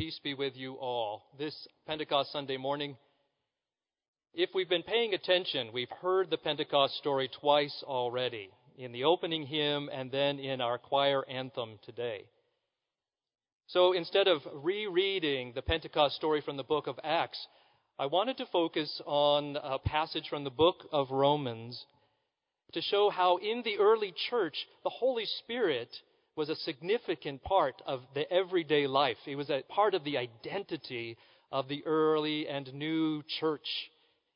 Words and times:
Peace 0.00 0.18
be 0.24 0.32
with 0.32 0.56
you 0.56 0.76
all. 0.76 1.24
This 1.38 1.54
Pentecost 1.86 2.32
Sunday 2.32 2.56
morning, 2.56 2.96
if 4.32 4.48
we've 4.54 4.66
been 4.66 4.82
paying 4.82 5.12
attention, 5.12 5.74
we've 5.74 5.90
heard 6.00 6.30
the 6.30 6.38
Pentecost 6.38 6.96
story 6.96 7.28
twice 7.38 7.84
already 7.86 8.48
in 8.78 8.92
the 8.92 9.04
opening 9.04 9.44
hymn 9.44 9.90
and 9.92 10.10
then 10.10 10.38
in 10.38 10.62
our 10.62 10.78
choir 10.78 11.28
anthem 11.28 11.78
today. 11.84 12.24
So 13.66 13.92
instead 13.92 14.26
of 14.26 14.40
rereading 14.54 15.52
the 15.54 15.60
Pentecost 15.60 16.16
story 16.16 16.40
from 16.40 16.56
the 16.56 16.62
book 16.62 16.86
of 16.86 16.98
Acts, 17.04 17.46
I 17.98 18.06
wanted 18.06 18.38
to 18.38 18.46
focus 18.46 19.02
on 19.04 19.58
a 19.62 19.78
passage 19.78 20.30
from 20.30 20.44
the 20.44 20.50
book 20.50 20.88
of 20.92 21.10
Romans 21.10 21.84
to 22.72 22.80
show 22.80 23.10
how 23.10 23.36
in 23.36 23.60
the 23.66 23.76
early 23.78 24.14
church, 24.30 24.66
the 24.82 24.88
Holy 24.88 25.26
Spirit 25.40 25.90
was 26.40 26.48
a 26.48 26.56
significant 26.56 27.42
part 27.44 27.82
of 27.84 28.00
the 28.14 28.32
everyday 28.32 28.86
life. 28.86 29.18
It 29.26 29.36
was 29.36 29.50
a 29.50 29.62
part 29.68 29.92
of 29.92 30.04
the 30.04 30.16
identity 30.16 31.18
of 31.52 31.68
the 31.68 31.84
early 31.84 32.48
and 32.48 32.72
new 32.72 33.22
church. 33.38 33.68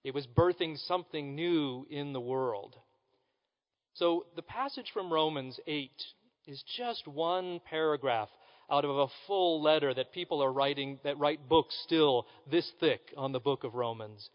It 0.04 0.12
was 0.12 0.26
birthing 0.26 0.76
something 0.86 1.34
new 1.34 1.86
in 1.88 2.12
the 2.12 2.20
world. 2.20 2.76
So 3.94 4.26
the 4.36 4.42
passage 4.42 4.90
from 4.92 5.10
Romans 5.10 5.58
8 5.66 5.90
is 6.46 6.62
just 6.76 7.08
one 7.08 7.58
paragraph 7.70 8.28
out 8.70 8.84
of 8.84 8.90
a 8.90 9.06
full 9.26 9.62
letter 9.62 9.94
that 9.94 10.12
people 10.12 10.42
are 10.42 10.52
writing 10.52 10.98
that 11.04 11.18
write 11.18 11.48
books 11.48 11.74
still 11.86 12.26
this 12.50 12.70
thick 12.80 13.14
on 13.16 13.32
the 13.32 13.40
book 13.40 13.64
of 13.64 13.74
Romans. 13.74 14.28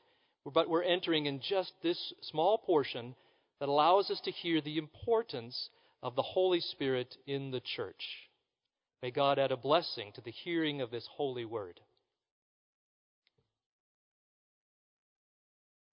But 0.43 0.69
we're 0.69 0.81
entering 0.81 1.27
in 1.27 1.39
just 1.47 1.73
this 1.83 2.15
small 2.31 2.57
portion 2.57 3.13
that 3.59 3.69
allows 3.69 4.09
us 4.09 4.21
to 4.21 4.31
hear 4.31 4.59
the 4.59 4.79
importance 4.79 5.69
of 6.01 6.15
the 6.15 6.21
Holy 6.21 6.59
Spirit 6.59 7.15
in 7.27 7.51
the 7.51 7.61
church. 7.61 8.03
May 9.01 9.11
God 9.11 9.39
add 9.39 9.51
a 9.51 9.57
blessing 9.57 10.11
to 10.15 10.21
the 10.21 10.31
hearing 10.31 10.81
of 10.81 10.91
this 10.91 11.07
holy 11.15 11.45
word. 11.45 11.79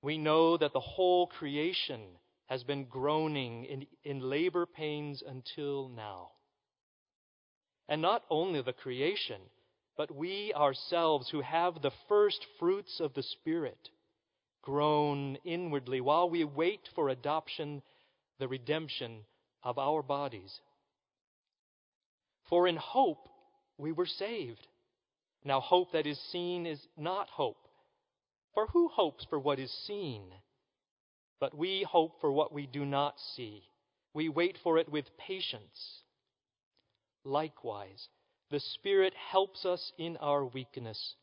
We 0.02 0.18
know 0.18 0.56
that 0.56 0.72
the 0.72 0.80
whole 0.80 1.26
creation 1.26 2.00
has 2.46 2.62
been 2.62 2.84
groaning 2.84 3.64
in, 3.64 3.86
in 4.04 4.20
labor 4.20 4.66
pains 4.66 5.22
until 5.26 5.88
now. 5.88 6.30
And 7.88 8.02
not 8.02 8.22
only 8.30 8.62
the 8.62 8.72
creation, 8.72 9.40
but 9.96 10.14
we 10.14 10.52
ourselves 10.54 11.28
who 11.30 11.40
have 11.40 11.82
the 11.82 11.92
first 12.08 12.44
fruits 12.58 13.00
of 13.00 13.14
the 13.14 13.22
Spirit 13.22 13.88
groan 14.62 15.38
inwardly 15.44 16.00
while 16.00 16.28
we 16.28 16.44
wait 16.44 16.88
for 16.94 17.08
adoption, 17.08 17.82
the 18.38 18.48
redemption 18.48 19.24
of 19.66 19.78
our 19.78 20.00
bodies. 20.00 20.60
For 22.48 22.68
in 22.68 22.76
hope 22.76 23.28
we 23.76 23.90
were 23.90 24.06
saved. 24.06 24.64
Now, 25.44 25.60
hope 25.60 25.92
that 25.92 26.06
is 26.06 26.20
seen 26.30 26.66
is 26.66 26.80
not 26.96 27.28
hope. 27.28 27.68
For 28.54 28.68
who 28.68 28.88
hopes 28.88 29.26
for 29.28 29.40
what 29.40 29.58
is 29.58 29.72
seen? 29.86 30.22
But 31.40 31.56
we 31.56 31.82
hope 31.82 32.20
for 32.20 32.30
what 32.30 32.52
we 32.52 32.66
do 32.66 32.86
not 32.86 33.16
see. 33.34 33.64
We 34.14 34.28
wait 34.28 34.56
for 34.62 34.78
it 34.78 34.88
with 34.88 35.16
patience. 35.18 36.02
Likewise, 37.24 38.08
the 38.50 38.60
Spirit 38.60 39.14
helps 39.32 39.64
us 39.64 39.92
in 39.98 40.16
our 40.18 40.44
weakness. 40.44 41.16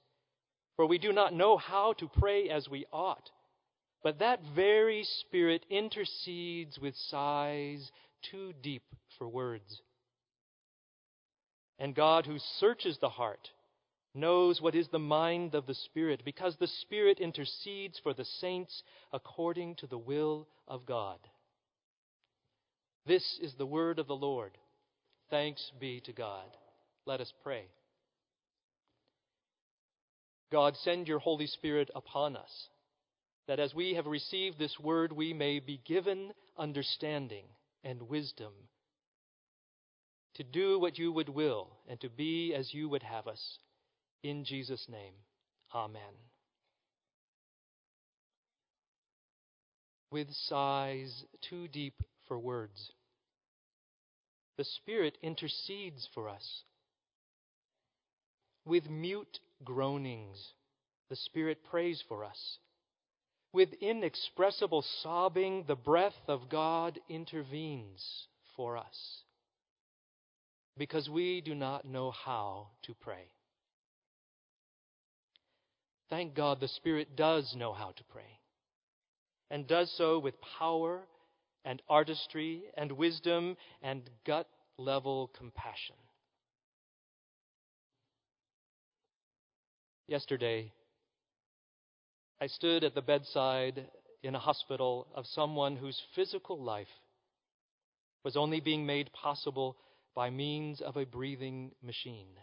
For 0.76 0.86
we 0.86 0.98
do 0.98 1.14
not 1.14 1.34
know 1.34 1.56
how 1.56 1.94
to 1.94 2.10
pray 2.20 2.50
as 2.50 2.68
we 2.68 2.86
ought. 2.92 3.30
But 4.04 4.20
that 4.20 4.42
very 4.54 5.06
Spirit 5.06 5.66
intercedes 5.70 6.78
with 6.78 6.94
sighs 6.96 7.90
too 8.32 8.54
deep 8.62 8.84
for 9.18 9.28
words. 9.28 9.82
And 11.80 11.96
God, 11.96 12.26
who 12.26 12.38
searches 12.60 12.98
the 13.00 13.10
heart, 13.10 13.50
knows 14.16 14.62
what 14.62 14.76
is 14.76 14.88
the 14.90 15.00
mind 15.00 15.56
of 15.56 15.66
the 15.66 15.74
Spirit, 15.74 16.22
because 16.24 16.56
the 16.58 16.68
Spirit 16.68 17.20
intercedes 17.20 18.00
for 18.04 18.14
the 18.14 18.26
saints 18.26 18.84
according 19.12 19.76
to 19.76 19.88
the 19.88 19.98
will 19.98 20.48
of 20.68 20.86
God. 20.86 21.18
This 23.06 23.40
is 23.42 23.54
the 23.58 23.66
word 23.66 24.00
of 24.00 24.08
the 24.08 24.16
Lord. 24.16 24.58
Thanks 25.30 25.72
be 25.80 26.00
to 26.02 26.14
God. 26.14 26.46
Let 27.06 27.22
us 27.22 27.34
pray. 27.44 27.66
God, 30.52 30.76
send 30.84 31.08
your 31.08 31.20
Holy 31.20 31.48
Spirit 31.48 31.90
upon 31.96 32.38
us, 32.38 32.70
that 33.48 33.60
as 33.60 33.74
we 33.74 33.96
have 33.96 34.06
received 34.06 34.60
this 34.60 34.80
word, 34.80 35.12
we 35.12 35.34
may 35.34 35.60
be 35.60 35.82
given 35.84 36.32
understanding 36.58 37.46
and 37.84 38.02
wisdom 38.04 38.54
to 40.36 40.44
do 40.44 40.80
what 40.80 40.98
you 40.98 41.12
would 41.12 41.30
will 41.30 41.70
and 41.88 42.00
to 42.02 42.10
be 42.10 42.54
as 42.54 42.74
you 42.74 42.90
would 42.90 43.04
have 43.04 43.28
us. 43.28 43.60
In 44.24 44.46
Jesus' 44.46 44.88
name, 44.90 45.14
Amen. 45.74 46.02
With 50.12 50.32
sighs 50.32 51.24
too 51.50 51.68
deep 51.68 51.96
for 52.28 52.38
words, 52.38 52.92
the 54.58 54.64
Spirit 54.64 55.18
intercedes 55.24 56.08
for 56.14 56.30
us. 56.30 56.64
With 58.66 58.90
mute 58.90 59.40
groanings, 59.64 60.54
the 61.10 61.16
Spirit 61.16 61.64
prays 61.70 62.04
for 62.08 62.24
us. 62.24 62.60
With 63.54 63.74
inexpressible 63.82 64.84
sobbing, 65.04 65.66
the 65.68 65.76
breath 65.76 66.20
of 66.28 66.50
God 66.50 67.00
intervenes 67.08 68.28
for 68.58 68.76
us 68.76 69.24
because 70.76 71.08
we 71.08 71.42
do 71.42 71.54
not 71.54 71.86
know 71.86 72.12
how 72.12 72.70
to 72.84 72.96
pray. 72.96 73.30
Thank 76.10 76.34
God 76.34 76.60
the 76.60 76.68
Spirit 76.68 77.16
does 77.16 77.56
know 77.56 77.74
how 77.74 77.92
to 77.92 78.04
pray 78.06 78.40
and 79.52 79.68
does 79.68 79.92
so 79.98 80.18
with 80.18 80.34
power 80.60 81.02
and 81.64 81.80
artistry 81.88 82.64
and 82.76 82.92
wisdom 82.92 83.56
and 83.84 84.10
gut 84.26 84.48
level 84.80 85.30
compassion. 85.38 85.96
Yesterday, 90.08 90.72
I 92.44 92.48
stood 92.48 92.84
at 92.84 92.94
the 92.94 93.02
bedside 93.02 93.88
in 94.22 94.36
a 94.36 94.40
hospital 94.40 95.08
of 95.16 95.26
someone 95.28 95.78
whose 95.78 96.02
physical 96.14 96.62
life 96.62 96.90
was 98.26 98.36
only 98.36 98.60
being 98.60 98.86
made 98.86 99.14
possible 99.14 99.78
by 100.14 100.30
means 100.30 100.82
of 100.82 100.98
a 100.98 101.06
breathing 101.06 101.72
machine. 101.82 102.36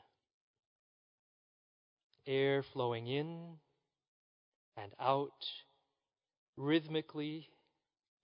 Air 2.27 2.62
flowing 2.62 3.09
in 3.09 3.59
and 4.75 4.91
out 4.99 5.44
rhythmically 6.56 7.50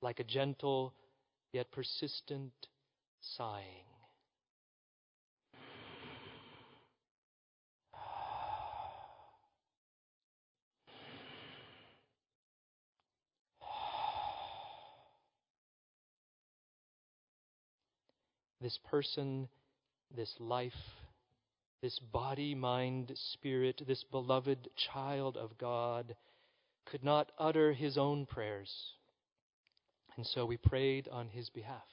like 0.00 0.18
a 0.18 0.24
gentle 0.24 0.94
yet 1.52 1.70
persistent 1.72 2.54
sighing. 3.20 3.84
This 18.66 18.80
person, 18.90 19.46
this 20.16 20.34
life, 20.40 20.72
this 21.82 22.00
body, 22.00 22.52
mind, 22.52 23.12
spirit, 23.14 23.80
this 23.86 24.02
beloved 24.10 24.68
child 24.92 25.36
of 25.36 25.56
God 25.56 26.16
could 26.84 27.04
not 27.04 27.30
utter 27.38 27.72
his 27.72 27.96
own 27.96 28.26
prayers. 28.26 28.68
And 30.16 30.26
so 30.26 30.44
we 30.44 30.56
prayed 30.56 31.06
on 31.06 31.28
his 31.28 31.48
behalf. 31.48 31.86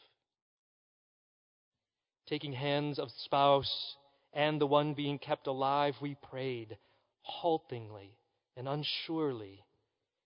Taking 2.27 2.53
hands 2.53 2.97
of 2.97 3.09
spouse 3.23 3.95
and 4.33 4.59
the 4.59 4.65
one 4.65 4.95
being 4.95 5.19
kept 5.19 5.45
alive, 5.45 5.93
we 6.01 6.15
prayed 6.15 6.75
haltingly 7.21 8.17
and 8.57 8.67
unsurely, 8.67 9.63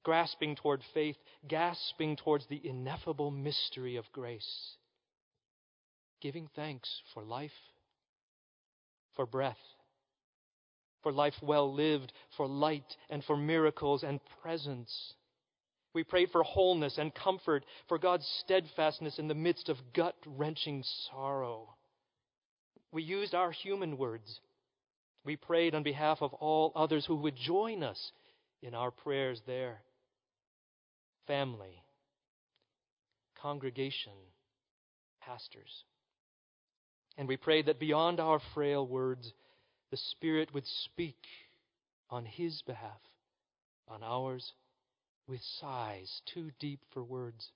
grasping 0.03 0.55
toward 0.55 0.81
faith, 0.93 1.17
gasping 1.45 2.15
towards 2.15 2.45
the 2.45 2.61
ineffable 2.65 3.31
mystery 3.31 3.97
of 3.97 4.05
grace 4.13 4.77
giving 6.21 6.49
thanks 6.55 7.01
for 7.13 7.23
life, 7.23 7.51
for 9.15 9.25
breath, 9.25 9.57
for 11.03 11.11
life 11.11 11.35
well 11.41 11.73
lived, 11.73 12.11
for 12.35 12.47
light 12.47 12.95
and 13.09 13.23
for 13.23 13.37
miracles 13.37 14.03
and 14.03 14.19
presence. 14.41 15.13
We 15.93 16.03
prayed 16.03 16.29
for 16.31 16.43
wholeness 16.43 16.97
and 16.97 17.13
comfort, 17.13 17.65
for 17.87 17.97
God's 17.97 18.27
steadfastness 18.43 19.19
in 19.19 19.27
the 19.27 19.35
midst 19.35 19.69
of 19.69 19.77
gut 19.93 20.15
wrenching 20.25 20.83
sorrow. 21.09 21.75
We 22.91 23.03
used 23.03 23.33
our 23.33 23.51
human 23.51 23.97
words. 23.97 24.39
We 25.25 25.35
prayed 25.35 25.75
on 25.75 25.83
behalf 25.83 26.19
of 26.21 26.33
all 26.35 26.71
others 26.75 27.05
who 27.05 27.15
would 27.17 27.35
join 27.35 27.83
us 27.83 28.11
in 28.61 28.73
our 28.73 28.91
prayers 28.91 29.41
there 29.45 29.81
family, 31.27 31.83
congregation, 33.41 34.13
pastors. 35.21 35.83
And 37.17 37.27
we 37.27 37.37
pray 37.37 37.63
that 37.63 37.79
beyond 37.79 38.19
our 38.19 38.39
frail 38.53 38.85
words, 38.85 39.33
the 39.89 39.97
Spirit 39.97 40.53
would 40.53 40.67
speak 40.67 41.17
on 42.09 42.25
His 42.25 42.61
behalf, 42.61 43.01
on 43.87 44.03
ours, 44.03 44.53
with 45.27 45.41
sighs 45.59 46.21
too 46.33 46.51
deep 46.59 46.79
for 46.93 47.03
words, 47.03 47.51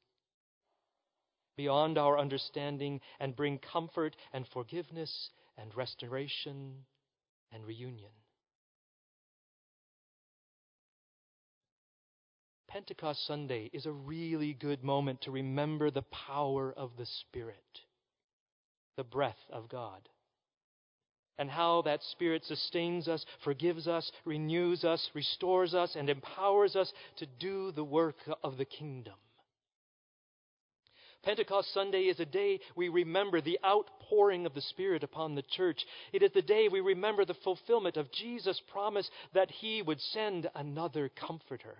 beyond 1.55 1.97
our 1.97 2.17
understanding, 2.17 3.01
and 3.19 3.35
bring 3.35 3.59
comfort 3.59 4.15
and 4.33 4.45
forgiveness 4.47 5.29
and 5.57 5.75
restoration 5.75 6.73
and 7.51 7.65
reunion. 7.65 8.11
Pentecost 12.67 13.27
Sunday 13.27 13.69
is 13.73 13.85
a 13.85 13.91
really 13.91 14.53
good 14.53 14.81
moment 14.81 15.21
to 15.21 15.31
remember 15.31 15.91
the 15.91 16.03
power 16.03 16.73
of 16.75 16.91
the 16.97 17.05
Spirit, 17.05 17.81
the 18.97 19.03
breath 19.03 19.39
of 19.51 19.69
God, 19.69 20.07
and 21.37 21.49
how 21.49 21.81
that 21.83 22.03
Spirit 22.11 22.43
sustains 22.45 23.07
us, 23.07 23.25
forgives 23.43 23.87
us, 23.87 24.11
renews 24.25 24.83
us, 24.83 25.09
restores 25.13 25.73
us, 25.73 25.95
and 25.95 26.09
empowers 26.09 26.75
us 26.75 26.91
to 27.17 27.25
do 27.39 27.71
the 27.71 27.83
work 27.83 28.17
of 28.43 28.57
the 28.57 28.65
kingdom. 28.65 29.15
Pentecost 31.23 31.71
Sunday 31.73 32.03
is 32.03 32.19
a 32.19 32.25
day 32.25 32.59
we 32.75 32.89
remember 32.89 33.41
the 33.41 33.59
outpouring 33.63 34.47
of 34.47 34.55
the 34.55 34.61
Spirit 34.61 35.03
upon 35.03 35.35
the 35.35 35.43
church. 35.43 35.85
It 36.13 36.23
is 36.23 36.31
the 36.33 36.41
day 36.41 36.67
we 36.67 36.79
remember 36.79 37.25
the 37.25 37.35
fulfillment 37.43 37.95
of 37.95 38.11
Jesus' 38.11 38.61
promise 38.71 39.09
that 39.33 39.51
He 39.51 39.83
would 39.83 40.01
send 40.01 40.49
another 40.55 41.09
Comforter. 41.09 41.77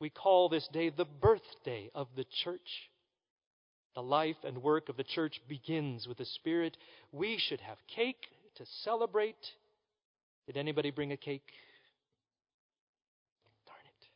We 0.00 0.10
call 0.10 0.50
this 0.50 0.68
day 0.72 0.90
the 0.90 1.06
birthday 1.06 1.90
of 1.94 2.08
the 2.14 2.26
church. 2.44 2.90
The 3.94 4.02
life 4.02 4.36
and 4.42 4.62
work 4.62 4.88
of 4.88 4.96
the 4.96 5.04
church 5.04 5.40
begins 5.48 6.08
with 6.08 6.18
the 6.18 6.24
Spirit. 6.24 6.76
We 7.12 7.38
should 7.38 7.60
have 7.60 7.78
cake 7.86 8.26
to 8.56 8.66
celebrate. 8.82 9.36
Did 10.46 10.56
anybody 10.56 10.90
bring 10.90 11.12
a 11.12 11.16
cake? 11.16 11.46
Darn 13.66 13.78
it. 13.86 14.06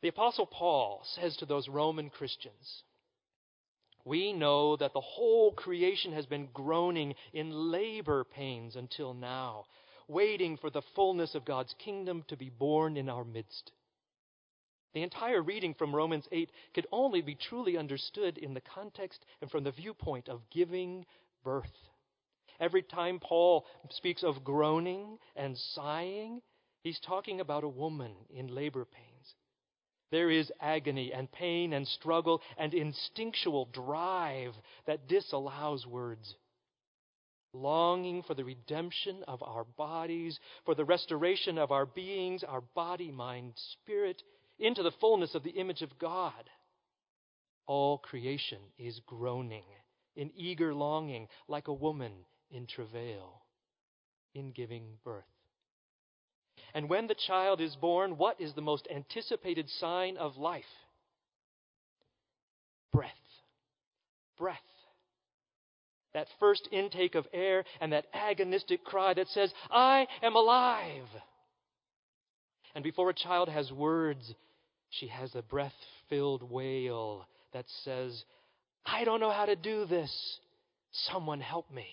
The 0.00 0.08
Apostle 0.08 0.46
Paul 0.46 1.02
says 1.14 1.36
to 1.36 1.46
those 1.46 1.68
Roman 1.68 2.08
Christians, 2.08 2.82
We 4.06 4.32
know 4.32 4.76
that 4.76 4.94
the 4.94 5.00
whole 5.00 5.52
creation 5.52 6.12
has 6.14 6.24
been 6.24 6.48
groaning 6.54 7.14
in 7.34 7.70
labor 7.70 8.24
pains 8.24 8.74
until 8.74 9.12
now, 9.12 9.66
waiting 10.08 10.56
for 10.56 10.70
the 10.70 10.82
fullness 10.94 11.34
of 11.34 11.44
God's 11.44 11.74
kingdom 11.78 12.24
to 12.28 12.36
be 12.36 12.48
born 12.48 12.96
in 12.96 13.10
our 13.10 13.24
midst. 13.24 13.70
The 14.94 15.02
entire 15.02 15.42
reading 15.42 15.74
from 15.74 15.94
Romans 15.94 16.28
8 16.30 16.50
could 16.72 16.86
only 16.92 17.20
be 17.20 17.34
truly 17.34 17.76
understood 17.76 18.38
in 18.38 18.54
the 18.54 18.60
context 18.60 19.24
and 19.40 19.50
from 19.50 19.64
the 19.64 19.72
viewpoint 19.72 20.28
of 20.28 20.48
giving 20.50 21.04
birth. 21.42 21.76
Every 22.60 22.82
time 22.82 23.18
Paul 23.18 23.66
speaks 23.90 24.22
of 24.22 24.44
groaning 24.44 25.18
and 25.34 25.58
sighing, 25.58 26.40
he's 26.84 27.00
talking 27.00 27.40
about 27.40 27.64
a 27.64 27.68
woman 27.68 28.12
in 28.30 28.54
labor 28.54 28.84
pains. 28.84 29.34
There 30.12 30.30
is 30.30 30.52
agony 30.60 31.12
and 31.12 31.30
pain 31.32 31.72
and 31.72 31.88
struggle 31.88 32.40
and 32.56 32.72
instinctual 32.72 33.64
drive 33.72 34.54
that 34.86 35.08
disallows 35.08 35.84
words. 35.88 36.36
Longing 37.52 38.22
for 38.22 38.34
the 38.34 38.44
redemption 38.44 39.24
of 39.26 39.42
our 39.42 39.64
bodies, 39.64 40.38
for 40.64 40.76
the 40.76 40.84
restoration 40.84 41.58
of 41.58 41.72
our 41.72 41.86
beings, 41.86 42.44
our 42.44 42.60
body, 42.60 43.10
mind, 43.10 43.54
spirit, 43.56 44.22
into 44.58 44.82
the 44.82 44.92
fullness 45.00 45.34
of 45.34 45.42
the 45.42 45.50
image 45.50 45.82
of 45.82 45.98
God. 45.98 46.50
All 47.66 47.98
creation 47.98 48.58
is 48.78 49.00
groaning 49.06 49.64
in 50.16 50.30
eager 50.36 50.74
longing, 50.74 51.28
like 51.48 51.68
a 51.68 51.72
woman 51.72 52.12
in 52.50 52.66
travail, 52.66 53.42
in 54.34 54.52
giving 54.52 54.84
birth. 55.04 55.24
And 56.72 56.88
when 56.88 57.06
the 57.06 57.16
child 57.26 57.60
is 57.60 57.76
born, 57.76 58.16
what 58.16 58.40
is 58.40 58.52
the 58.54 58.60
most 58.60 58.86
anticipated 58.94 59.68
sign 59.68 60.16
of 60.16 60.36
life? 60.36 60.64
Breath. 62.92 63.10
Breath. 64.38 64.58
That 66.12 66.28
first 66.38 66.68
intake 66.70 67.16
of 67.16 67.26
air 67.32 67.64
and 67.80 67.92
that 67.92 68.06
agonistic 68.14 68.84
cry 68.84 69.14
that 69.14 69.28
says, 69.28 69.52
I 69.70 70.06
am 70.22 70.36
alive. 70.36 71.08
And 72.74 72.82
before 72.82 73.10
a 73.10 73.14
child 73.14 73.48
has 73.48 73.70
words, 73.70 74.34
she 74.90 75.08
has 75.08 75.34
a 75.34 75.42
breath 75.42 75.74
filled 76.08 76.42
wail 76.50 77.26
that 77.52 77.66
says, 77.84 78.24
I 78.84 79.04
don't 79.04 79.20
know 79.20 79.30
how 79.30 79.46
to 79.46 79.56
do 79.56 79.86
this. 79.86 80.38
Someone 80.92 81.40
help 81.40 81.70
me. 81.70 81.86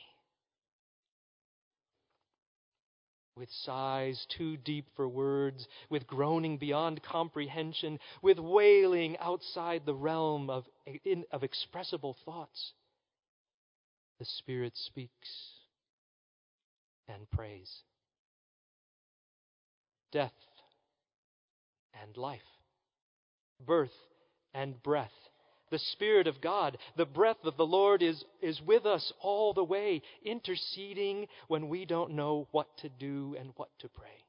With 3.38 3.50
sighs 3.64 4.26
too 4.38 4.58
deep 4.58 4.86
for 4.96 5.08
words, 5.08 5.68
with 5.90 6.06
groaning 6.06 6.58
beyond 6.58 7.02
comprehension, 7.02 7.98
with 8.22 8.38
wailing 8.40 9.18
outside 9.20 9.84
the 9.86 9.96
realm 9.96 10.50
of, 10.50 10.66
in, 11.06 11.24
of 11.32 11.44
expressible 11.44 12.16
thoughts, 12.26 12.74
the 14.20 14.26
Spirit 14.26 14.74
speaks 14.76 15.30
and 17.08 17.30
prays. 17.32 17.72
Death 20.12 20.34
and 22.02 22.16
life, 22.18 22.40
birth 23.66 23.90
and 24.54 24.82
breath. 24.84 25.12
The 25.72 25.80
Spirit 25.80 26.28
of 26.28 26.42
God, 26.42 26.78
the 26.98 27.06
breath 27.06 27.44
of 27.46 27.56
the 27.56 27.66
Lord 27.66 28.04
is, 28.04 28.24
is 28.42 28.62
with 28.62 28.86
us 28.86 29.14
all 29.22 29.54
the 29.54 29.64
way, 29.64 30.02
interceding 30.24 31.28
when 31.48 31.70
we 31.70 31.86
don't 31.86 32.12
know 32.12 32.48
what 32.52 32.68
to 32.80 32.90
do 32.90 33.36
and 33.40 33.52
what 33.56 33.70
to 33.80 33.88
pray. 33.88 34.26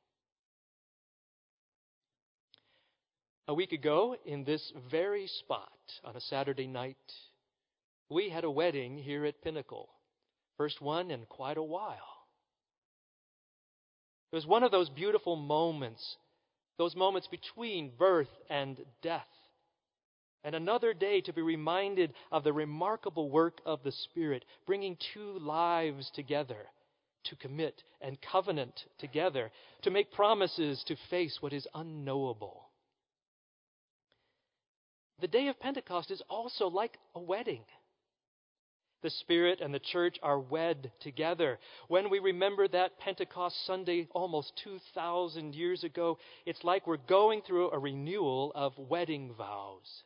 A 3.49 3.55
week 3.55 3.73
ago, 3.73 4.17
in 4.25 4.45
this 4.45 4.73
very 4.91 5.27
spot, 5.27 5.69
on 6.05 6.15
a 6.15 6.21
Saturday 6.21 6.69
night, 6.69 6.97
we 8.09 8.29
had 8.29 8.45
a 8.45 8.51
wedding 8.51 8.97
here 8.97 9.27
at 9.27 9.43
Pinnacle. 9.43 9.89
First 10.57 10.81
one 10.81 11.11
in 11.11 11.25
quite 11.27 11.57
a 11.57 11.63
while. 11.63 11.97
It 14.31 14.37
was 14.37 14.47
one 14.47 14.63
of 14.63 14.71
those 14.71 14.89
beautiful 14.89 15.35
moments 15.35 16.17
those 16.79 16.97
moments 16.97 17.29
between 17.29 17.93
birth 17.99 18.31
and 18.49 18.81
death. 19.03 19.27
And 20.45 20.55
another 20.55 20.93
day 20.93 21.21
to 21.23 21.33
be 21.33 21.43
reminded 21.43 22.15
of 22.33 22.43
the 22.43 22.53
remarkable 22.53 23.31
work 23.31 23.61
of 23.65 23.83
the 23.85 23.93
Spirit, 23.93 24.45
bringing 24.67 24.97
two 25.15 25.39
lives 25.39 26.11
together 26.15 26.67
to 27.25 27.37
commit 27.37 27.83
and 28.01 28.19
covenant 28.21 28.75
together, 28.99 29.53
to 29.83 29.91
make 29.91 30.11
promises 30.13 30.83
to 30.89 30.97
face 31.11 31.39
what 31.41 31.53
is 31.53 31.69
unknowable. 31.75 32.69
The 35.21 35.29
day 35.29 35.47
of 35.47 35.61
Pentecost 35.61 36.11
is 36.11 36.23
also 36.29 36.67
like 36.67 36.99
a 37.15 37.21
wedding. 37.21 37.63
The 39.03 39.11
Spirit 39.11 39.61
and 39.61 39.75
the 39.75 39.81
church 39.81 40.17
are 40.23 40.39
wed 40.39 40.93
together. 41.01 41.59
When 41.89 42.09
we 42.09 42.21
remember 42.21 42.69
that 42.69 43.01
Pentecost 43.01 43.67
Sunday 43.67 44.07
almost 44.13 44.53
2,000 44.63 45.55
years 45.55 45.83
ago, 45.83 46.19
it's 46.47 46.63
like 46.63 46.87
we're 46.87 46.99
going 46.99 47.43
through 47.43 47.71
a 47.71 47.79
renewal 47.79 48.53
of 48.55 48.79
wedding 48.79 49.35
vows. 49.37 50.05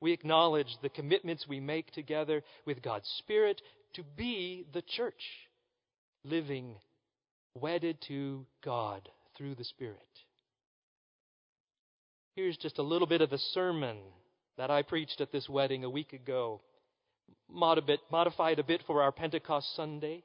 We 0.00 0.12
acknowledge 0.12 0.76
the 0.82 0.88
commitments 0.88 1.46
we 1.46 1.60
make 1.60 1.92
together 1.92 2.42
with 2.66 2.82
God's 2.82 3.08
Spirit 3.18 3.62
to 3.94 4.02
be 4.16 4.66
the 4.72 4.82
church, 4.82 5.22
living 6.24 6.74
wedded 7.54 7.98
to 8.08 8.44
God 8.64 9.08
through 9.36 9.54
the 9.54 9.64
Spirit. 9.64 9.98
Here's 12.34 12.56
just 12.56 12.78
a 12.78 12.82
little 12.82 13.06
bit 13.06 13.20
of 13.20 13.30
the 13.30 13.38
sermon 13.38 13.98
that 14.56 14.72
I 14.72 14.82
preached 14.82 15.20
at 15.20 15.30
this 15.30 15.48
wedding 15.48 15.84
a 15.84 15.90
week 15.90 16.12
ago 16.12 16.62
modified 17.52 18.58
a 18.58 18.64
bit 18.64 18.82
for 18.86 19.02
our 19.02 19.12
Pentecost 19.12 19.74
Sunday. 19.76 20.24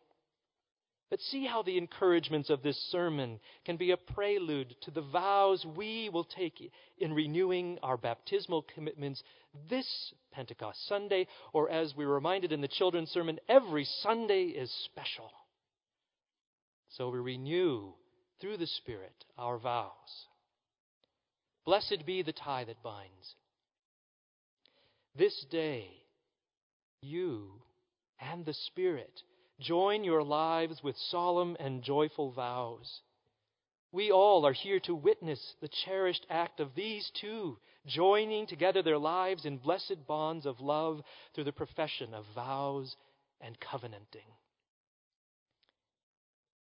But 1.10 1.22
see 1.22 1.46
how 1.46 1.62
the 1.62 1.78
encouragements 1.78 2.50
of 2.50 2.62
this 2.62 2.78
sermon 2.92 3.40
can 3.66 3.78
be 3.78 3.92
a 3.92 3.98
prelude 3.98 4.76
to 4.82 4.92
the 4.92 5.02
vows 5.02 5.66
we 5.78 6.10
will 6.10 6.26
take 6.26 6.60
in 6.98 7.14
renewing 7.14 7.80
our 7.82 7.96
baptismal 7.96 8.66
commitments 8.74 9.24
this 9.70 10.14
Pentecost 10.34 10.86
Sunday, 10.88 11.28
or 11.54 11.70
as 11.70 11.96
we 11.96 12.06
were 12.06 12.16
reminded 12.16 12.52
in 12.52 12.60
the 12.60 12.68
children's 12.68 13.10
sermon, 13.10 13.40
every 13.48 13.86
Sunday 14.02 14.44
is 14.48 14.70
special. 14.86 15.32
So 16.90 17.10
we 17.10 17.20
renew 17.20 17.94
through 18.42 18.58
the 18.58 18.68
Spirit 18.68 19.26
our 19.38 19.58
vows. 19.58 19.92
Blessed 21.66 22.06
be 22.06 22.22
the 22.22 22.34
tie 22.34 22.66
that 22.66 22.84
binds. 22.84 23.36
This 25.18 25.46
day, 25.50 25.88
you 27.02 27.52
and 28.20 28.46
the 28.46 28.54
Spirit 28.54 29.22
join 29.60 30.04
your 30.04 30.24
lives 30.24 30.82
with 30.84 30.96
solemn 31.10 31.56
and 31.60 31.84
joyful 31.84 32.32
vows. 32.32 33.02
We 33.92 34.12
all 34.12 34.46
are 34.46 34.54
here 34.54 34.80
to 34.82 34.96
witness 34.96 35.56
the 35.62 35.70
cherished 35.86 36.26
act 36.30 36.60
of 36.60 36.76
these 36.76 37.10
two 37.20 37.58
joining 37.86 38.46
together 38.46 38.82
their 38.82 38.98
lives 38.98 39.46
in 39.46 39.58
blessed 39.58 40.06
bonds 40.08 40.46
of 40.46 40.60
love 40.60 41.02
through 41.34 41.46
the 41.46 41.52
profession 41.52 42.14
of 42.14 42.26
vows 42.36 42.96
and 43.42 43.58
covenanting. 43.60 44.28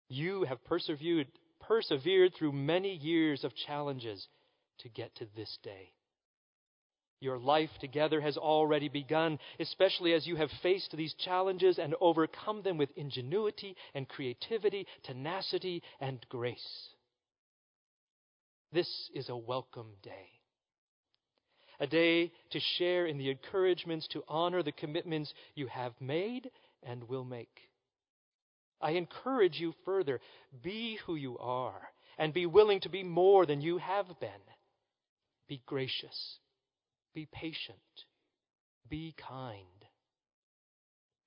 You 0.10 0.44
have 0.44 0.64
persevered, 0.64 1.28
persevered 1.60 2.34
through 2.36 2.54
many 2.54 2.96
years 2.96 3.44
of 3.44 3.56
challenges 3.56 4.28
to 4.80 4.90
get 4.90 5.16
to 5.16 5.28
this 5.36 5.58
day. 5.64 5.92
Your 7.20 7.40
life 7.40 7.72
together 7.80 8.22
has 8.22 8.38
already 8.38 8.90
begun, 8.90 9.40
especially 9.60 10.14
as 10.14 10.28
you 10.28 10.36
have 10.36 10.52
faced 10.62 10.96
these 10.96 11.16
challenges 11.16 11.80
and 11.80 11.96
overcome 12.00 12.62
them 12.62 12.78
with 12.78 12.96
ingenuity 12.96 13.76
and 13.96 14.08
creativity, 14.08 14.86
tenacity 15.04 15.82
and 16.00 16.24
grace. 16.30 16.90
This 18.72 19.10
is 19.16 19.30
a 19.30 19.38
welcome 19.38 19.94
day. 20.04 20.30
A 21.80 21.88
day 21.88 22.32
to 22.52 22.60
share 22.78 23.08
in 23.08 23.18
the 23.18 23.32
encouragements 23.32 24.08
to 24.10 24.24
honor 24.28 24.62
the 24.62 24.72
commitments 24.72 25.34
you 25.56 25.68
have 25.68 25.94
made 26.00 26.52
and 26.84 27.08
will 27.08 27.24
make. 27.24 27.62
I 28.80 28.92
encourage 28.92 29.60
you 29.60 29.74
further 29.86 30.20
be 30.62 31.00
who 31.06 31.16
you 31.16 31.40
are 31.40 31.90
and 32.20 32.32
be 32.32 32.46
willing 32.46 32.80
to 32.82 32.90
be 32.90 33.02
more 33.04 33.48
than 33.48 33.62
you 33.62 33.80
have 33.80 34.08
been. 34.20 34.30
Be 35.48 35.62
gracious 35.66 36.40
be 37.18 37.28
patient. 37.32 37.80
Be 38.88 39.16
kind. 39.28 39.66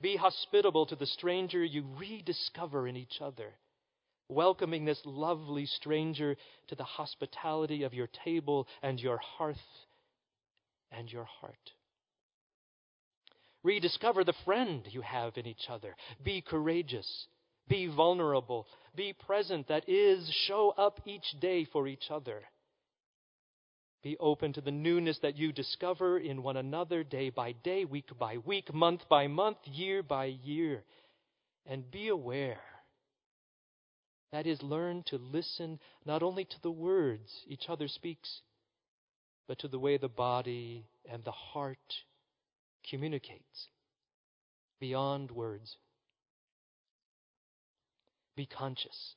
Be 0.01 0.15
hospitable 0.15 0.87
to 0.87 0.95
the 0.95 1.05
stranger 1.05 1.65
you 1.65 1.85
rediscover 1.99 2.87
in 2.87 2.97
each 2.97 3.19
other, 3.21 3.57
welcoming 4.29 4.85
this 4.85 5.01
lovely 5.05 5.67
stranger 5.67 6.37
to 6.69 6.77
the 6.77 6.85
hospitality 6.85 7.83
of 7.83 7.93
your 7.93 8.09
table 8.25 8.69
and 8.85 9.01
your 9.01 9.19
hearth 9.19 9.57
and 10.93 11.11
your 11.11 11.25
heart. 11.25 11.73
Rediscover 13.65 14.23
the 14.23 14.41
friend 14.45 14.87
you 14.91 15.01
have 15.01 15.37
in 15.39 15.45
each 15.49 15.67
other. 15.69 15.97
Be 16.23 16.41
courageous. 16.41 17.27
Be 17.67 17.89
vulnerable. 17.89 18.69
Be 18.95 19.13
present. 19.13 19.67
That 19.67 19.89
is, 19.89 20.31
show 20.47 20.73
up 20.79 21.01
each 21.05 21.35
day 21.41 21.65
for 21.73 21.89
each 21.89 22.13
other. 22.13 22.43
Be 24.03 24.17
open 24.19 24.55
to 24.55 24.63
the 24.63 24.71
newness 24.71 25.19
that 25.21 25.37
you 25.37 25.53
discover 25.53 26.19
in 26.19 26.43
one 26.43 26.57
another 26.57 27.05
day 27.05 27.29
by 27.29 27.53
day, 27.53 27.85
week 27.85 28.09
by 28.19 28.39
week, 28.39 28.73
month 28.73 29.03
by 29.11 29.27
month, 29.27 29.59
year 29.65 30.03
by 30.03 30.25
year. 30.25 30.85
And 31.67 31.91
be 31.91 32.09
aware. 32.09 32.61
That 34.33 34.47
is, 34.47 34.63
learn 34.63 35.03
to 35.09 35.19
listen 35.19 35.81
not 36.07 36.23
only 36.23 36.45
to 36.45 36.63
the 36.63 36.71
words 36.71 37.45
each 37.47 37.69
other 37.69 37.89
speaks, 37.89 38.41
but 39.47 39.59
to 39.59 39.69
the 39.69 39.79
way 39.79 39.99
the 39.99 40.09
body 40.09 40.87
and 41.11 41.23
the 41.25 41.33
heart 41.33 41.79
communicates 42.89 43.69
beyond 44.81 45.31
words. 45.31 45.77
Be 48.35 48.47
conscious 48.47 49.17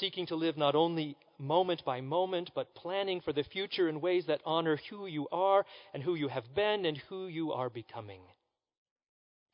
seeking 0.00 0.26
to 0.26 0.34
live 0.34 0.56
not 0.56 0.74
only 0.74 1.16
moment 1.38 1.84
by 1.84 2.00
moment, 2.00 2.50
but 2.54 2.74
planning 2.74 3.20
for 3.20 3.32
the 3.32 3.44
future 3.44 3.88
in 3.88 4.00
ways 4.00 4.24
that 4.26 4.40
honor 4.44 4.78
who 4.88 5.06
you 5.06 5.28
are 5.30 5.64
and 5.94 6.02
who 6.02 6.14
you 6.14 6.28
have 6.28 6.54
been 6.54 6.86
and 6.86 6.96
who 7.08 7.26
you 7.26 7.52
are 7.52 7.70
becoming. 7.70 8.20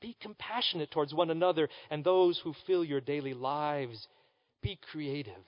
Be 0.01 0.17
compassionate 0.21 0.91
towards 0.91 1.13
one 1.13 1.31
another 1.31 1.69
and 1.91 2.05
those 2.05 2.39
who 2.39 2.55
fill 2.67 2.85
your 2.85 3.01
daily 3.01 3.35
lives. 3.35 4.07
Be 4.63 4.79
creative, 4.91 5.45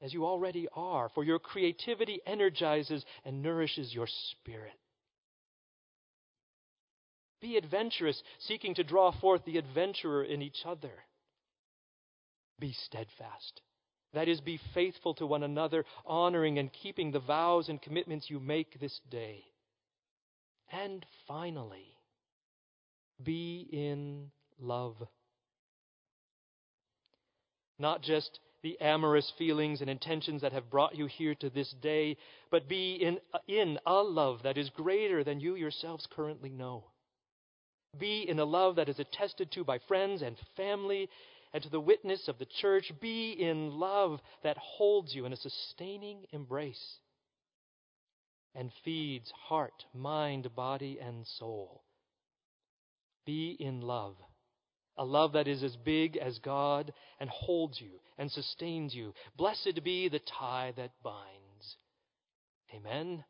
as 0.00 0.12
you 0.12 0.26
already 0.26 0.68
are, 0.74 1.08
for 1.14 1.24
your 1.24 1.38
creativity 1.38 2.20
energizes 2.26 3.04
and 3.24 3.42
nourishes 3.42 3.94
your 3.94 4.08
spirit. 4.30 4.72
Be 7.40 7.56
adventurous, 7.56 8.22
seeking 8.38 8.74
to 8.76 8.84
draw 8.84 9.10
forth 9.20 9.44
the 9.44 9.58
adventurer 9.58 10.22
in 10.22 10.42
each 10.42 10.62
other. 10.64 10.92
Be 12.60 12.72
steadfast 12.72 13.60
that 14.14 14.28
is, 14.28 14.40
be 14.40 14.60
faithful 14.74 15.14
to 15.14 15.26
one 15.26 15.42
another, 15.42 15.84
honoring 16.06 16.58
and 16.58 16.70
keeping 16.72 17.10
the 17.10 17.20
vows 17.20 17.68
and 17.68 17.80
commitments 17.80 18.28
you 18.28 18.40
make 18.40 18.78
this 18.78 19.00
day. 19.10 19.44
And 20.70 21.04
finally, 21.26 21.96
be 23.22 23.68
in 23.72 24.30
love. 24.60 24.96
Not 27.78 28.02
just 28.02 28.38
the 28.62 28.80
amorous 28.80 29.32
feelings 29.38 29.80
and 29.80 29.90
intentions 29.90 30.42
that 30.42 30.52
have 30.52 30.70
brought 30.70 30.96
you 30.96 31.06
here 31.06 31.34
to 31.36 31.50
this 31.50 31.74
day, 31.82 32.16
but 32.50 32.68
be 32.68 32.94
in, 32.94 33.18
in 33.48 33.78
a 33.86 34.02
love 34.02 34.40
that 34.44 34.56
is 34.56 34.70
greater 34.70 35.24
than 35.24 35.40
you 35.40 35.56
yourselves 35.56 36.06
currently 36.14 36.50
know. 36.50 36.84
Be 37.98 38.24
in 38.28 38.38
a 38.38 38.44
love 38.44 38.76
that 38.76 38.88
is 38.88 38.98
attested 38.98 39.50
to 39.52 39.64
by 39.64 39.78
friends 39.88 40.22
and 40.22 40.36
family 40.56 41.10
and 41.52 41.62
to 41.62 41.68
the 41.68 41.80
witness 41.80 42.28
of 42.28 42.38
the 42.38 42.46
church, 42.60 42.92
be 43.00 43.32
in 43.32 43.78
love 43.78 44.20
that 44.42 44.56
holds 44.56 45.14
you 45.14 45.26
in 45.26 45.32
a 45.32 45.36
sustaining 45.36 46.24
embrace 46.32 46.96
and 48.54 48.70
feeds 48.84 49.30
heart, 49.48 49.84
mind, 49.94 50.54
body, 50.54 50.98
and 51.00 51.26
soul. 51.38 51.82
Be 53.26 53.56
in 53.58 53.80
love, 53.80 54.16
a 54.96 55.04
love 55.04 55.32
that 55.32 55.46
is 55.48 55.62
as 55.62 55.76
big 55.76 56.16
as 56.16 56.38
God 56.38 56.92
and 57.20 57.30
holds 57.30 57.80
you 57.80 58.00
and 58.18 58.30
sustains 58.30 58.94
you. 58.94 59.14
Blessed 59.36 59.84
be 59.84 60.08
the 60.08 60.20
tie 60.20 60.72
that 60.76 60.92
binds. 61.02 61.76
Amen. 62.74 63.24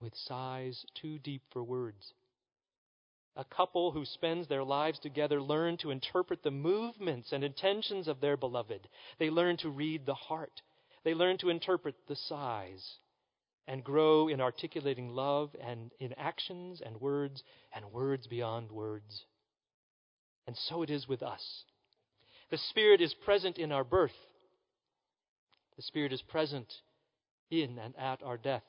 With 0.00 0.14
sighs 0.16 0.84
too 1.00 1.18
deep 1.20 1.42
for 1.52 1.62
words 1.62 2.12
a 3.36 3.44
couple 3.44 3.92
who 3.92 4.04
spends 4.04 4.48
their 4.48 4.64
lives 4.64 4.98
together 4.98 5.40
learn 5.40 5.76
to 5.78 5.90
interpret 5.90 6.42
the 6.42 6.50
movements 6.50 7.32
and 7.32 7.42
intentions 7.42 8.08
of 8.08 8.20
their 8.20 8.36
beloved. 8.36 8.88
They 9.18 9.30
learn 9.30 9.56
to 9.58 9.70
read 9.70 10.04
the 10.04 10.14
heart. 10.14 10.60
They 11.04 11.14
learn 11.14 11.38
to 11.38 11.48
interpret 11.48 11.94
the 12.08 12.16
sighs 12.16 12.98
and 13.66 13.84
grow 13.84 14.28
in 14.28 14.40
articulating 14.40 15.10
love 15.10 15.50
and 15.64 15.92
in 15.98 16.12
actions 16.18 16.82
and 16.84 17.00
words 17.00 17.42
and 17.74 17.86
words 17.86 18.26
beyond 18.26 18.70
words. 18.70 19.24
And 20.46 20.56
so 20.56 20.82
it 20.82 20.90
is 20.90 21.08
with 21.08 21.22
us. 21.22 21.64
The 22.50 22.58
Spirit 22.58 23.00
is 23.00 23.14
present 23.14 23.58
in 23.58 23.72
our 23.72 23.84
birth. 23.84 24.10
The 25.76 25.82
Spirit 25.82 26.12
is 26.12 26.22
present 26.22 26.70
in 27.50 27.78
and 27.78 27.94
at 27.96 28.22
our 28.22 28.36
death. 28.36 28.64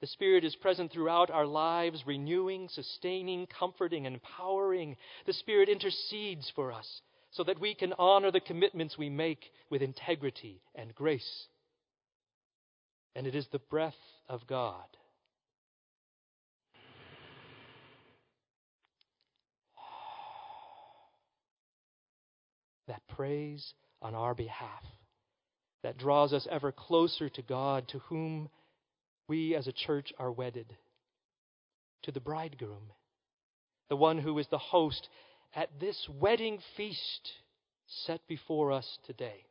The 0.00 0.06
Spirit 0.06 0.44
is 0.44 0.54
present 0.56 0.92
throughout 0.92 1.30
our 1.30 1.46
lives, 1.46 2.02
renewing, 2.06 2.68
sustaining, 2.70 3.46
comforting, 3.46 4.04
empowering. 4.04 4.96
The 5.24 5.32
Spirit 5.32 5.68
intercedes 5.70 6.52
for 6.54 6.70
us 6.70 7.00
so 7.30 7.44
that 7.44 7.60
we 7.60 7.74
can 7.74 7.94
honor 7.98 8.30
the 8.30 8.40
commitments 8.40 8.98
we 8.98 9.08
make 9.08 9.50
with 9.70 9.82
integrity 9.82 10.60
and 10.74 10.94
grace. 10.94 11.46
And 13.14 13.26
it 13.26 13.34
is 13.34 13.46
the 13.50 13.58
breath 13.58 13.94
of 14.28 14.46
God. 14.46 14.84
That 22.86 23.02
prays 23.08 23.72
on 24.02 24.14
our 24.14 24.34
behalf, 24.34 24.84
that 25.82 25.98
draws 25.98 26.32
us 26.32 26.46
ever 26.50 26.70
closer 26.70 27.28
to 27.30 27.42
God, 27.42 27.88
to 27.88 27.98
whom 28.00 28.48
we 29.28 29.54
as 29.54 29.66
a 29.66 29.72
church 29.72 30.12
are 30.18 30.32
wedded 30.32 30.76
to 32.02 32.12
the 32.12 32.20
bridegroom, 32.20 32.92
the 33.88 33.96
one 33.96 34.18
who 34.18 34.38
is 34.38 34.46
the 34.48 34.58
host 34.58 35.08
at 35.54 35.80
this 35.80 36.08
wedding 36.08 36.58
feast 36.76 37.32
set 37.86 38.20
before 38.28 38.72
us 38.72 38.98
today. 39.06 39.44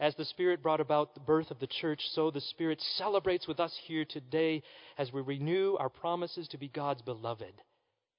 As 0.00 0.14
the 0.16 0.24
Spirit 0.24 0.62
brought 0.62 0.80
about 0.80 1.14
the 1.14 1.20
birth 1.20 1.50
of 1.50 1.60
the 1.60 1.68
church, 1.68 2.00
so 2.12 2.30
the 2.30 2.40
Spirit 2.40 2.80
celebrates 2.96 3.46
with 3.46 3.60
us 3.60 3.76
here 3.86 4.04
today 4.04 4.62
as 4.98 5.12
we 5.12 5.20
renew 5.20 5.76
our 5.78 5.88
promises 5.88 6.48
to 6.48 6.58
be 6.58 6.68
God's 6.68 7.02
beloved. 7.02 7.54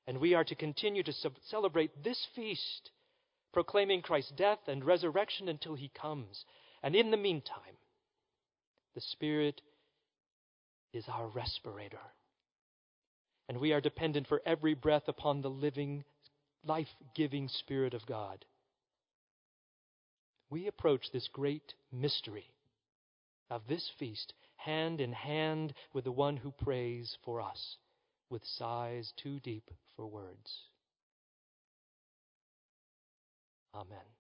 And 0.08 0.20
we 0.20 0.34
are 0.34 0.46
to 0.46 0.56
continue 0.56 1.04
to 1.04 1.14
celebrate 1.50 2.04
this 2.04 2.26
feast, 2.34 2.92
proclaiming 3.52 4.02
Christ's 4.02 4.32
death 4.32 4.60
and 4.68 4.86
resurrection 4.86 5.50
until 5.50 5.76
he 5.76 5.92
comes. 6.00 6.46
And 6.82 6.96
in 6.96 7.12
the 7.12 7.18
meantime, 7.18 7.76
the 8.96 9.02
Spirit 9.02 9.62
is 10.94 11.06
our 11.10 11.28
respirator. 11.28 12.00
And 13.48 13.60
we 13.60 13.74
are 13.74 13.82
dependent 13.82 14.28
for 14.28 14.42
every 14.46 14.74
breath 14.74 15.08
upon 15.08 15.42
the 15.42 15.50
living, 15.50 16.04
life 16.66 16.88
giving 17.14 17.48
Spirit 17.48 17.94
of 17.94 18.06
God. 18.06 18.46
We 20.50 20.68
approach 20.68 21.12
this 21.12 21.28
great 21.32 21.74
mystery 21.92 22.46
of 23.50 23.62
this 23.68 23.92
feast 24.00 24.34
hand 24.56 25.02
in 25.02 25.14
hand 25.14 25.74
with 25.94 26.06
the 26.06 26.12
one 26.12 26.38
who 26.38 26.52
prays 26.52 27.18
for 27.24 27.42
us 27.42 27.78
with 28.30 28.44
sighs 28.44 29.14
too 29.22 29.40
deep 29.42 29.70
for 29.96 30.08
words. 30.08 30.64
Amen. 33.76 34.15